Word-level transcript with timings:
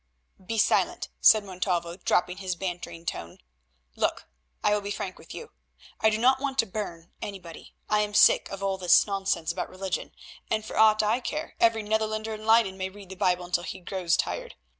"Be 0.43 0.57
silent," 0.57 1.09
said 1.19 1.43
Montalvo, 1.43 1.95
dropping 1.95 2.37
his 2.37 2.55
bantering 2.55 3.05
tone. 3.05 3.37
"Look, 3.95 4.25
I 4.63 4.73
will 4.73 4.81
be 4.81 4.89
frank 4.89 5.19
with 5.19 5.31
you. 5.35 5.51
I 5.99 6.09
do 6.09 6.17
not 6.17 6.39
want 6.41 6.57
to 6.57 6.65
burn 6.65 7.11
anybody. 7.21 7.75
I 7.87 7.99
am 7.99 8.15
sick 8.15 8.49
of 8.49 8.63
all 8.63 8.79
this 8.79 9.05
nonsense 9.05 9.51
about 9.51 9.69
religion, 9.69 10.11
and 10.49 10.65
for 10.65 10.75
aught 10.75 11.03
I 11.03 11.19
care 11.19 11.55
every 11.59 11.83
Netherlander 11.83 12.33
in 12.33 12.47
Leyden 12.47 12.79
may 12.79 12.89
read 12.89 13.09
the 13.09 13.15
Bible 13.15 13.45
until 13.45 13.61
he 13.61 13.79
grows 13.79 14.17
tired. 14.17 14.55